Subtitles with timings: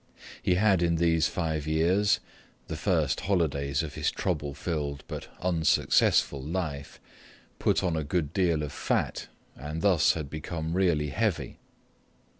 [0.41, 2.19] He had in these five years,
[2.65, 6.99] the first holidays of his trouble filled but unsuccessful life,
[7.59, 11.59] put on a good deal of fat and thus had become really heavy.